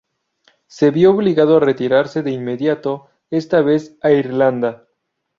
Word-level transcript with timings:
Se 0.65 0.89
vio 0.89 1.11
obligado 1.11 1.57
a 1.57 1.59
retirarse 1.59 2.23
de 2.23 2.31
inmediato, 2.31 3.11
esta 3.29 3.61
vez 3.61 3.99
a 4.01 4.09
Irlanda. 4.09 4.87